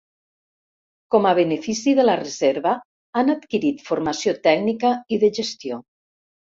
[1.15, 2.73] Com a benefici de la Reserva
[3.23, 5.85] han adquirit formació tècnica i de gestió.